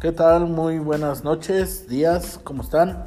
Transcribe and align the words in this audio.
¿Qué 0.00 0.12
tal? 0.12 0.46
Muy 0.46 0.78
buenas 0.78 1.24
noches, 1.24 1.86
días, 1.86 2.40
¿cómo 2.42 2.62
están? 2.62 3.04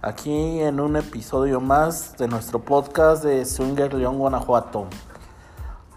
Aquí 0.00 0.60
en 0.60 0.80
un 0.80 0.96
episodio 0.96 1.60
más 1.60 2.16
de 2.16 2.26
nuestro 2.26 2.64
podcast 2.64 3.22
de 3.22 3.44
Swinger 3.44 3.92
León, 3.92 4.16
Guanajuato. 4.16 4.86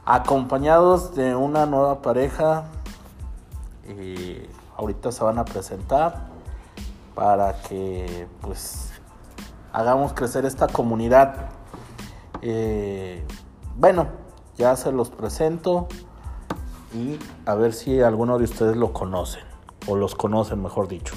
Acompañados 0.04 1.16
de 1.16 1.36
una 1.36 1.66
nueva 1.66 2.02
pareja. 2.02 2.66
Y 3.88 4.42
ahorita 4.76 5.14
se 5.14 5.24
van 5.24 5.40
a 5.40 5.46
presentar 5.46 6.28
para 7.16 7.54
que 7.62 8.28
pues 8.42 8.92
hagamos 9.72 10.12
crecer 10.12 10.44
esta 10.44 10.68
comunidad. 10.68 11.50
Eh, 12.42 13.24
bueno, 13.78 14.08
ya 14.58 14.76
se 14.76 14.92
los 14.92 15.12
presento 15.12 15.88
y 16.94 17.18
a 17.46 17.56
ver 17.56 17.72
si 17.72 18.02
alguno 18.02 18.38
de 18.38 18.44
ustedes 18.44 18.76
lo 18.76 18.92
conocen 18.92 19.49
o 19.90 19.96
los 19.96 20.14
conocen, 20.14 20.62
mejor 20.62 20.88
dicho. 20.88 21.16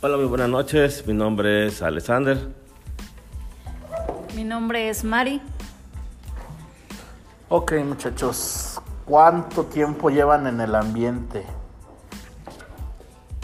Hola, 0.00 0.16
muy 0.16 0.26
buenas 0.26 0.48
noches. 0.48 1.04
Mi 1.06 1.12
nombre 1.12 1.66
es 1.66 1.82
Alexander. 1.82 2.38
Mi 4.36 4.44
nombre 4.44 4.88
es 4.88 5.02
Mari. 5.02 5.42
Ok, 7.48 7.72
muchachos, 7.84 8.80
¿cuánto 9.04 9.64
tiempo 9.64 10.10
llevan 10.10 10.46
en 10.46 10.60
el 10.60 10.74
ambiente? 10.74 11.44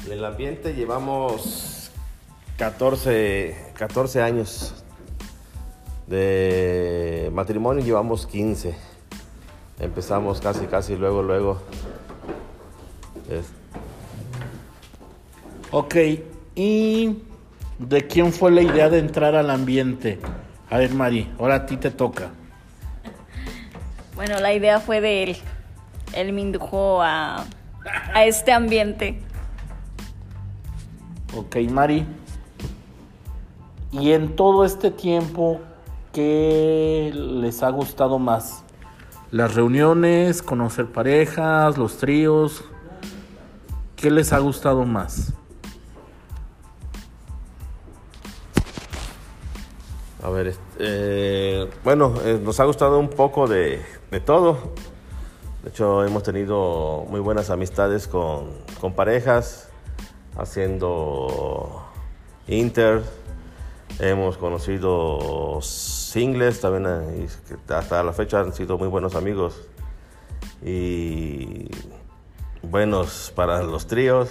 En 0.06 0.12
el 0.12 0.24
ambiente 0.24 0.74
llevamos 0.74 1.90
14, 2.58 3.72
14 3.76 4.22
años. 4.22 4.84
De 6.06 7.30
matrimonio 7.32 7.84
llevamos 7.84 8.26
15. 8.26 8.76
Empezamos 9.80 10.40
casi, 10.40 10.66
casi 10.66 10.96
luego, 10.96 11.22
luego. 11.22 11.60
Ok, 15.72 15.94
¿y 16.54 17.18
de 17.78 18.06
quién 18.06 18.32
fue 18.32 18.50
la 18.50 18.62
idea 18.62 18.88
de 18.88 18.98
entrar 18.98 19.34
al 19.36 19.50
ambiente? 19.50 20.18
A 20.68 20.78
ver, 20.78 20.92
Mari, 20.94 21.30
ahora 21.38 21.54
a 21.56 21.66
ti 21.66 21.76
te 21.76 21.90
toca. 21.90 22.30
Bueno, 24.14 24.38
la 24.40 24.52
idea 24.52 24.80
fue 24.80 25.00
de 25.00 25.22
él. 25.22 25.36
Él 26.12 26.32
me 26.32 26.40
indujo 26.40 27.00
a, 27.02 27.44
a 28.12 28.24
este 28.24 28.52
ambiente. 28.52 29.20
Ok, 31.36 31.56
Mari. 31.70 32.04
Y 33.92 34.12
en 34.12 34.36
todo 34.36 34.64
este 34.64 34.90
tiempo, 34.90 35.60
¿qué 36.12 37.12
les 37.14 37.62
ha 37.62 37.70
gustado 37.70 38.18
más? 38.18 38.64
Las 39.30 39.54
reuniones, 39.54 40.42
conocer 40.42 40.86
parejas, 40.86 41.78
los 41.78 41.98
tríos. 41.98 42.64
¿Qué 44.00 44.10
les 44.10 44.32
ha 44.32 44.38
gustado 44.38 44.86
más? 44.86 45.34
A 50.22 50.30
ver, 50.30 50.54
eh, 50.78 51.68
bueno, 51.84 52.14
eh, 52.24 52.40
nos 52.42 52.58
ha 52.60 52.64
gustado 52.64 52.98
un 52.98 53.10
poco 53.10 53.46
de, 53.46 53.84
de 54.10 54.20
todo. 54.20 54.72
De 55.62 55.68
hecho, 55.68 56.02
hemos 56.02 56.22
tenido 56.22 57.04
muy 57.10 57.20
buenas 57.20 57.50
amistades 57.50 58.08
con, 58.08 58.48
con 58.80 58.94
parejas, 58.94 59.68
haciendo 60.34 61.84
inter. 62.48 63.02
Hemos 63.98 64.38
conocido 64.38 65.60
singles 65.60 66.62
también, 66.62 66.86
eh, 66.86 67.28
hasta 67.68 68.02
la 68.02 68.14
fecha 68.14 68.40
han 68.40 68.54
sido 68.54 68.78
muy 68.78 68.88
buenos 68.88 69.14
amigos. 69.14 69.60
Y 70.64 71.68
buenos 72.62 73.32
para 73.34 73.62
los 73.62 73.86
tríos. 73.86 74.30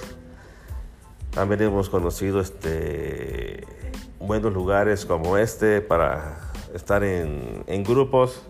También 1.31 1.61
hemos 1.61 1.89
conocido 1.89 2.39
este, 2.39 3.65
buenos 4.19 4.53
lugares 4.53 5.05
como 5.05 5.37
este 5.37 5.81
para 5.81 6.51
estar 6.73 7.03
en, 7.03 7.63
en 7.67 7.83
grupos. 7.83 8.41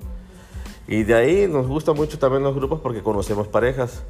Y 0.88 1.03
de 1.03 1.13
ahí 1.13 1.47
nos 1.47 1.68
gustan 1.68 1.95
mucho 1.95 2.18
también 2.18 2.44
los 2.44 2.56
grupos 2.56 2.79
porque 2.79 3.03
conocemos 3.03 3.47
parejas. 3.47 4.03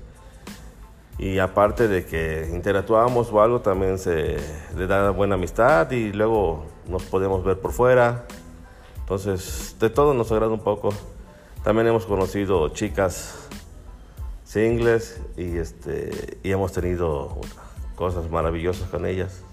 Y 1.18 1.40
aparte 1.40 1.90
de 1.90 2.06
que 2.06 2.50
interactuamos 2.54 3.30
o 3.34 3.42
algo, 3.42 3.60
también 3.60 3.98
se 3.98 4.38
le 4.78 4.88
da 4.88 5.10
buena 5.10 5.36
amistad 5.36 5.92
y 5.92 6.14
luego 6.14 6.64
nos 6.88 7.04
podemos 7.04 7.44
ver 7.44 7.60
por 7.60 7.74
fuera. 7.74 8.26
Entonces, 9.00 9.76
de 9.80 9.90
todo 9.90 10.14
nos 10.14 10.32
agrada 10.32 10.54
un 10.54 10.62
poco. 10.62 10.90
También 11.64 11.88
hemos 11.88 12.06
conocido 12.06 12.70
chicas 12.70 13.50
singles 14.50 15.22
y, 15.38 15.58
este, 15.58 16.40
y 16.42 16.50
hemos 16.50 16.74
tenido 16.74 17.40
cosas 17.96 18.32
maravillosas 18.32 18.90
con 18.90 19.06
ellas. 19.06 19.44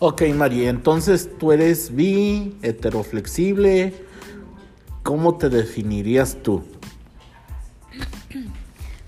Ok, 0.00 0.22
Mari, 0.34 0.66
entonces 0.66 1.30
tú 1.38 1.52
eres 1.52 1.94
bi, 1.94 2.58
heteroflexible. 2.62 3.94
¿Cómo 5.04 5.36
te 5.36 5.48
definirías 5.48 6.36
tú? 6.42 6.64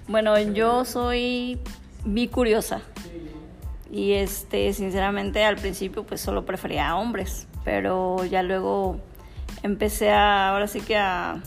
Bueno, 0.09 0.39
yo 0.39 0.85
soy 0.85 1.59
bicuriosa. 2.05 2.81
Y 3.91 4.13
este, 4.13 4.73
sinceramente, 4.73 5.43
al 5.43 5.57
principio 5.57 6.05
pues 6.05 6.21
solo 6.21 6.47
prefería 6.47 6.91
a 6.91 6.97
hombres. 6.97 7.49
Pero 7.65 8.25
ya 8.25 8.45
luego 8.45 9.01
empecé 9.63 10.11
a, 10.11 10.51
ahora 10.51 10.67
sí 10.67 10.81
que 10.81 10.97
a, 10.97 11.43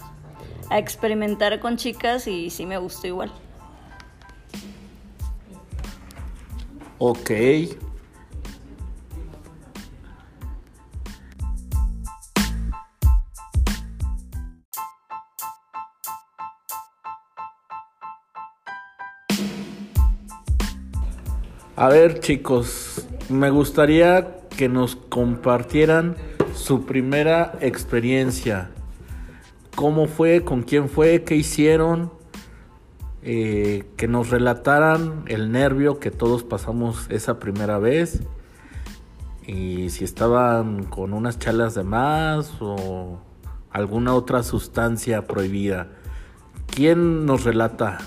a 0.70 0.78
experimentar 0.78 1.60
con 1.60 1.78
chicas 1.78 2.28
y 2.28 2.50
sí 2.50 2.66
me 2.66 2.78
gustó 2.78 3.08
igual. 3.08 3.32
Ok. 7.00 7.32
A 21.76 21.88
ver 21.88 22.20
chicos, 22.20 23.08
me 23.30 23.50
gustaría 23.50 24.42
que 24.58 24.68
nos 24.68 24.98
compartieran 24.98 26.18
su 26.60 26.86
primera 26.86 27.58
experiencia. 27.62 28.72
¿Cómo 29.76 30.08
fue? 30.08 30.44
¿Con 30.44 30.64
quién 30.64 30.90
fue? 30.90 31.24
¿Qué 31.24 31.36
hicieron? 31.36 32.12
eh, 33.22 33.86
que 33.98 34.08
nos 34.08 34.30
relataran 34.30 35.24
el 35.28 35.52
nervio 35.52 36.00
que 36.00 36.12
todos 36.12 36.44
pasamos 36.44 37.08
esa 37.10 37.40
primera 37.40 37.78
vez 37.78 38.22
y 39.46 39.90
si 39.90 40.06
estaban 40.06 40.86
con 40.86 41.14
unas 41.14 41.40
chalas 41.40 41.76
de 41.76 41.84
más 41.84 42.54
o 42.62 43.20
alguna 43.72 44.14
otra 44.14 44.44
sustancia 44.44 45.24
prohibida. 45.26 45.90
¿Quién 46.68 47.26
nos 47.26 47.44
relata? 47.44 47.98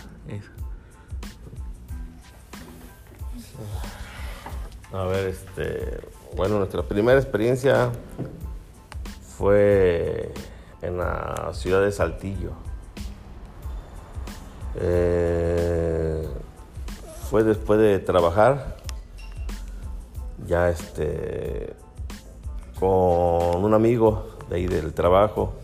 A 4.92 5.04
ver, 5.04 5.28
este, 5.28 6.00
bueno, 6.36 6.58
nuestra 6.58 6.82
primera 6.82 7.19
experiencia 7.19 7.90
fue 9.37 10.32
en 10.82 10.98
la 10.98 11.50
ciudad 11.53 11.82
de 11.82 11.93
Saltillo. 11.93 12.50
Eh, 14.76 16.26
fue 17.31 17.44
después 17.44 17.78
de 17.78 17.98
trabajar, 17.98 18.76
ya 20.46 20.69
este, 20.69 21.75
con 22.79 23.64
un 23.64 23.75
amigo 23.75 24.37
de 24.49 24.56
ahí 24.56 24.67
del 24.67 24.93
trabajo. 24.93 25.55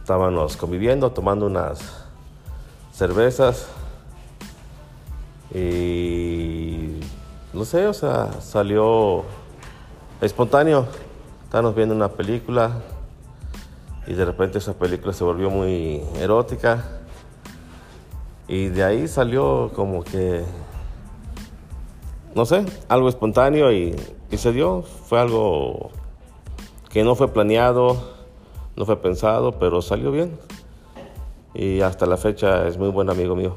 Estábamos 0.00 0.56
conviviendo, 0.56 1.12
tomando 1.12 1.46
unas 1.46 2.06
cervezas 2.92 3.68
y 5.54 7.00
no 7.52 7.64
sé, 7.64 7.86
o 7.86 7.94
sea, 7.94 8.40
salió 8.40 9.24
espontáneo. 10.20 10.86
Estábamos 11.50 11.74
viendo 11.74 11.96
una 11.96 12.10
película 12.10 12.70
y 14.06 14.12
de 14.12 14.24
repente 14.24 14.58
esa 14.58 14.74
película 14.74 15.12
se 15.12 15.24
volvió 15.24 15.50
muy 15.50 16.00
erótica. 16.20 17.00
Y 18.46 18.66
de 18.66 18.84
ahí 18.84 19.08
salió 19.08 19.72
como 19.74 20.04
que, 20.04 20.44
no 22.36 22.46
sé, 22.46 22.64
algo 22.88 23.08
espontáneo 23.08 23.72
y, 23.72 23.96
y 24.30 24.36
se 24.36 24.52
dio. 24.52 24.82
Fue 24.82 25.18
algo 25.18 25.90
que 26.88 27.02
no 27.02 27.16
fue 27.16 27.26
planeado, 27.32 27.96
no 28.76 28.86
fue 28.86 29.02
pensado, 29.02 29.58
pero 29.58 29.82
salió 29.82 30.12
bien. 30.12 30.38
Y 31.52 31.80
hasta 31.80 32.06
la 32.06 32.16
fecha 32.16 32.68
es 32.68 32.78
muy 32.78 32.90
buen 32.90 33.10
amigo 33.10 33.34
mío. 33.34 33.56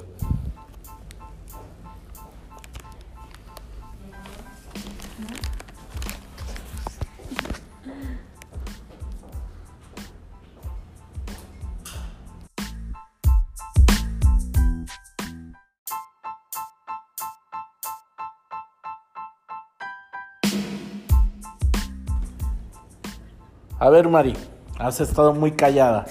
A 23.84 23.90
ver, 23.90 24.08
Mari, 24.08 24.34
has 24.80 25.02
estado 25.02 25.34
muy 25.34 25.52
callada. 25.52 26.06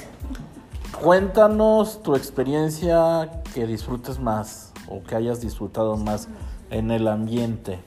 Cuéntanos 1.00 2.02
tu 2.02 2.14
experiencia 2.14 3.30
que 3.54 3.66
disfrutes 3.66 4.18
más 4.18 4.74
o 4.90 5.02
que 5.02 5.14
hayas 5.14 5.40
disfrutado 5.40 5.96
más 5.96 6.28
en 6.68 6.90
el 6.90 7.08
ambiente. 7.08 7.78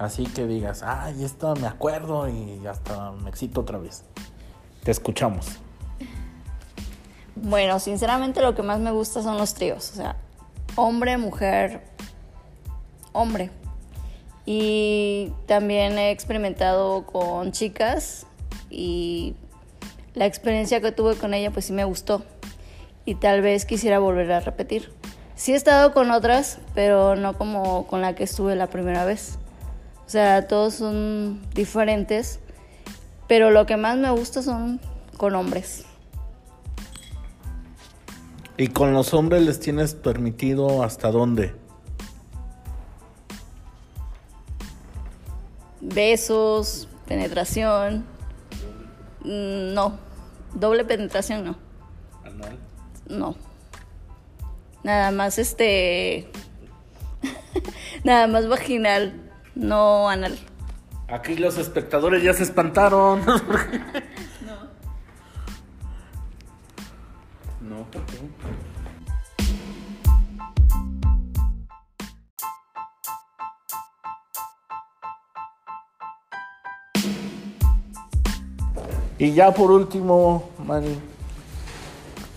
Así 0.00 0.24
que 0.24 0.48
digas, 0.48 0.82
ay, 0.82 1.22
esto 1.22 1.54
me 1.54 1.68
acuerdo 1.68 2.28
y 2.28 2.66
hasta 2.66 3.12
me 3.12 3.30
excito 3.30 3.60
otra 3.60 3.78
vez. 3.78 4.02
Te 4.82 4.90
escuchamos. 4.90 5.46
Bueno, 7.36 7.78
sinceramente 7.78 8.42
lo 8.42 8.56
que 8.56 8.62
más 8.62 8.80
me 8.80 8.90
gusta 8.90 9.22
son 9.22 9.38
los 9.38 9.54
tríos, 9.54 9.92
o 9.92 9.94
sea, 9.94 10.16
hombre, 10.74 11.18
mujer, 11.18 11.84
hombre. 13.12 13.52
Y 14.44 15.32
también 15.46 15.98
he 15.98 16.10
experimentado 16.10 17.06
con 17.06 17.52
chicas 17.52 18.26
y 18.70 19.34
la 20.14 20.26
experiencia 20.26 20.80
que 20.80 20.92
tuve 20.92 21.16
con 21.16 21.34
ella 21.34 21.50
pues 21.50 21.66
sí 21.66 21.72
me 21.72 21.84
gustó 21.84 22.24
y 23.04 23.16
tal 23.16 23.42
vez 23.42 23.64
quisiera 23.64 23.98
volver 23.98 24.30
a 24.32 24.40
repetir. 24.40 24.92
Sí 25.34 25.52
he 25.52 25.56
estado 25.56 25.92
con 25.92 26.10
otras, 26.10 26.58
pero 26.74 27.16
no 27.16 27.36
como 27.36 27.86
con 27.86 28.02
la 28.02 28.14
que 28.14 28.24
estuve 28.24 28.56
la 28.56 28.68
primera 28.68 29.04
vez. 29.04 29.38
O 30.06 30.10
sea, 30.10 30.46
todos 30.48 30.74
son 30.74 31.40
diferentes, 31.54 32.40
pero 33.26 33.50
lo 33.50 33.64
que 33.64 33.76
más 33.76 33.96
me 33.96 34.10
gusta 34.10 34.42
son 34.42 34.80
con 35.16 35.34
hombres. 35.34 35.84
¿Y 38.56 38.68
con 38.68 38.92
los 38.92 39.14
hombres 39.14 39.42
les 39.42 39.58
tienes 39.58 39.94
permitido 39.94 40.82
hasta 40.82 41.10
dónde? 41.10 41.54
Besos, 45.80 46.88
penetración. 47.06 48.04
Mm, 49.24 49.74
No, 49.74 49.98
doble 50.54 50.84
penetración 50.84 51.44
no. 51.44 51.56
No. 53.08 53.34
Nada 54.84 55.10
más 55.10 55.38
este. 55.38 56.30
Nada 58.04 58.26
más 58.28 58.48
vaginal, 58.48 59.12
no 59.54 60.08
anal. 60.08 60.38
Aquí 61.08 61.34
los 61.36 61.58
espectadores 61.58 62.22
ya 62.22 62.32
se 62.32 62.44
espantaron. 62.44 63.20
no. 63.26 63.36
No, 67.60 67.90
¿por 67.90 68.06
qué? 68.06 68.18
Y 79.20 79.34
ya 79.34 79.52
por 79.52 79.70
último, 79.70 80.44
Manny, 80.64 80.98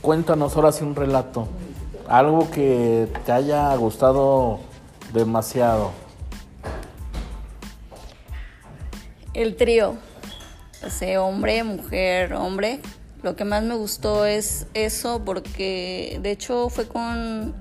cuéntanos 0.02 0.54
ahora 0.58 0.74
sí 0.74 0.84
un 0.84 0.96
relato. 0.96 1.48
Algo 2.10 2.52
que 2.52 3.08
te 3.26 3.32
haya 3.32 3.74
gustado 3.78 4.60
demasiado. 5.14 5.92
El 9.34 9.56
trío, 9.56 9.96
o 10.84 11.22
hombre, 11.22 11.64
mujer, 11.64 12.34
hombre. 12.34 12.82
Lo 13.22 13.38
que 13.38 13.46
más 13.46 13.64
me 13.64 13.76
gustó 13.76 14.26
es 14.26 14.68
eso 14.74 15.22
porque 15.24 16.20
de 16.22 16.32
hecho 16.32 16.68
fue 16.68 16.90
con, 16.90 17.56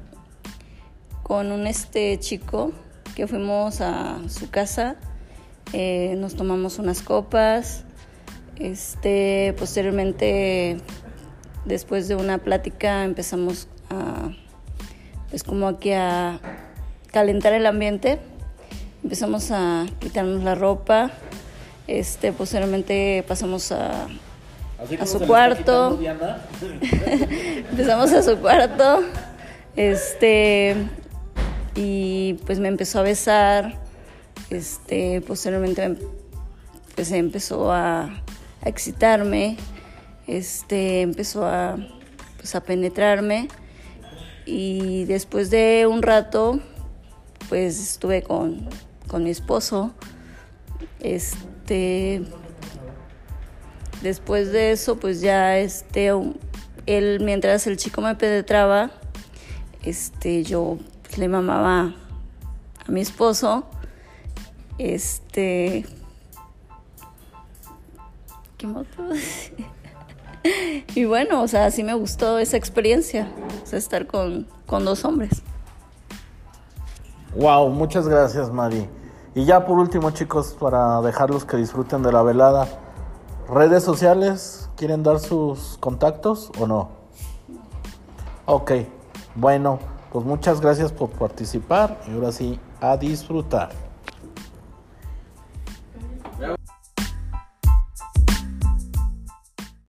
con 1.23 1.53
un 1.53 1.69
este 1.69 2.19
chico 2.19 2.73
que 3.15 3.29
fuimos 3.29 3.81
a 3.83 4.19
su 4.29 4.51
casa, 4.51 4.97
eh, 5.73 6.17
nos 6.19 6.35
tomamos 6.35 6.81
unas 6.81 7.03
copas, 7.03 7.85
este, 8.63 9.55
posteriormente 9.59 10.77
después 11.65 12.07
de 12.07 12.15
una 12.15 12.39
plática 12.39 13.05
empezamos 13.05 13.67
a, 13.91 14.31
pues 15.31 15.43
como 15.43 15.67
aquí 15.67 15.93
a 15.93 16.39
calentar 17.11 17.53
el 17.55 17.67
ambiente, 17.67 18.21
empezamos 19.03 19.51
a 19.51 19.87
quitarnos 19.99 20.45
la 20.45 20.55
ropa, 20.55 21.11
este, 21.89 22.33
posteriormente 22.33 23.25
pasamos 23.27 23.73
a, 23.73 24.07
a 25.01 25.07
su 25.07 25.19
cuarto, 25.21 25.99
empezamos 27.71 28.13
a 28.13 28.23
su 28.23 28.39
cuarto, 28.39 29.03
este, 29.75 30.77
y 31.75 32.35
pues 32.47 32.61
me 32.61 32.69
empezó 32.69 33.01
a 33.01 33.03
besar, 33.03 33.75
este, 34.51 35.21
posteriormente 35.23 35.97
pues 36.95 37.11
empezó 37.11 37.73
a, 37.73 38.22
a 38.63 38.69
excitarme, 38.69 39.57
este, 40.27 41.03
empezó 41.03 41.45
a, 41.45 41.77
pues, 42.37 42.55
a 42.55 42.63
penetrarme 42.63 43.49
y 44.47 45.05
después 45.05 45.51
de 45.51 45.87
un 45.87 46.03
rato 46.03 46.61
pues 47.49 47.81
estuve 47.81 48.23
con, 48.23 48.69
con 49.09 49.25
mi 49.25 49.31
esposo. 49.31 49.93
Este, 51.01 52.23
después 54.03 54.53
de 54.53 54.73
eso 54.73 54.99
pues 54.99 55.21
ya 55.21 55.59
este, 55.59 56.11
él 56.87 57.21
mientras 57.21 57.67
el 57.67 57.77
chico 57.77 58.01
me 58.01 58.15
penetraba, 58.15 58.91
este, 59.85 60.45
yo 60.45 60.79
pues, 61.03 61.19
le 61.19 61.29
mamaba 61.29 61.95
a 62.87 62.91
mi 62.91 63.01
esposo. 63.01 63.67
Este, 64.79 65.85
Y 70.95 71.05
bueno, 71.05 71.41
o 71.43 71.49
sea, 71.49 71.71
sí 71.71 71.85
me 71.85 71.95
gustó 71.95 72.39
esa 72.39 72.57
experiencia, 72.57 73.29
o 73.63 73.67
sea, 73.67 73.79
estar 73.79 74.09
con, 74.09 74.49
con 74.67 74.85
dos 74.85 75.05
hombres. 75.05 75.43
Wow, 77.37 77.71
muchas 77.71 78.09
gracias, 78.09 78.51
Mari. 78.51 78.89
Y 79.35 79.45
ya 79.45 79.65
por 79.65 79.79
último, 79.79 80.11
chicos, 80.11 80.57
para 80.59 81.01
dejarlos 81.01 81.45
que 81.45 81.57
disfruten 81.57 82.03
de 82.03 82.13
la 82.13 82.23
velada, 82.23 82.67
redes 83.49 83.85
sociales, 83.85 84.69
¿quieren 84.77 85.03
dar 85.03 85.21
sus 85.21 85.79
contactos 85.79 86.51
o 86.59 86.67
no? 86.67 86.91
Ok, 88.47 88.73
bueno, 89.35 89.79
pues 90.13 90.27
muchas 90.27 90.61
gracias 90.61 90.93
por 90.93 91.11
participar 91.11 92.01
y 92.09 92.15
ahora 92.15 92.33
sí, 92.33 92.59
a 92.81 92.97
disfrutar. 92.97 93.71